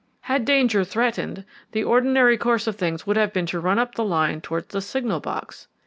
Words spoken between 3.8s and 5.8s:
the line towards the signal box.